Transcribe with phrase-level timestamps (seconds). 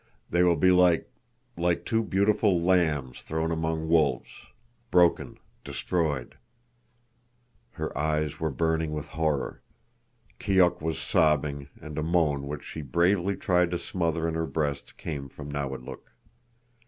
[0.31, 6.37] They will be like—like two beautiful lambs thrown among wolves—broken—destroyed—"
[7.73, 9.61] Her eyes were burning with horror.
[10.39, 14.97] Keok was sobbing, and a moan which she bravely tried to smother in her breast
[14.97, 16.11] came from Nawadlook.